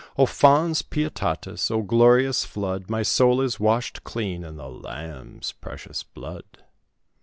[0.17, 6.01] O, fons pietatis, O, glorious flood, My soul is washed clean in the Lamb's precious
[6.01, 6.63] blood."